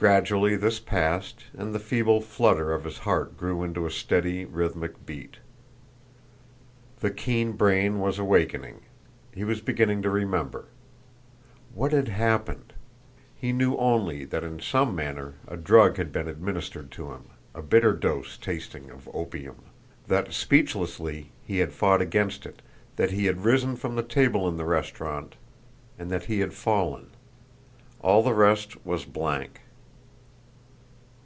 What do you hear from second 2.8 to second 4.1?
his heart grew into a